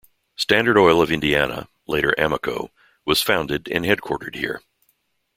Standard 0.35 0.79
Oil 0.79 0.99
of 0.99 1.11
Indiana, 1.11 1.67
later 1.85 2.15
Amoco, 2.17 2.71
was 3.05 3.21
founded 3.21 3.67
and 3.69 3.85
headquartered 3.85 4.33
here. 4.33 4.63